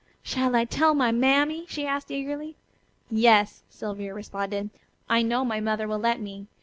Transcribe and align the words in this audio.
"Shall 0.23 0.55
I 0.55 0.65
tell 0.65 0.95
my 0.95 1.11
mammy?" 1.11 1.67
she 1.69 1.85
asked 1.85 2.09
eagerly. 2.09 2.55
"Yes," 3.11 3.61
Sylvia 3.69 4.15
responded. 4.15 4.71
"I 5.07 5.21
know 5.21 5.45
my 5.45 5.59
mother 5.59 5.87
will 5.87 5.99
let 5.99 6.19
me. 6.19 6.47